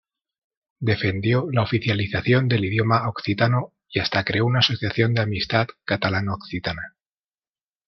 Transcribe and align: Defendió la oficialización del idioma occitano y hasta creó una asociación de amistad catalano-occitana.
Defendió 0.79 1.45
la 1.51 1.61
oficialización 1.61 2.47
del 2.47 2.65
idioma 2.65 3.07
occitano 3.07 3.73
y 3.87 3.99
hasta 3.99 4.23
creó 4.23 4.47
una 4.47 4.57
asociación 4.57 5.13
de 5.13 5.21
amistad 5.21 5.67
catalano-occitana. 5.85 6.95